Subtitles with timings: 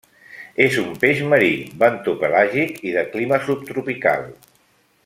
[0.63, 1.51] És un peix marí,
[1.83, 4.29] bentopelàgic i de clima subtropical.